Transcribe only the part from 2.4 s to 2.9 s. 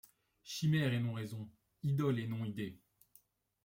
idée.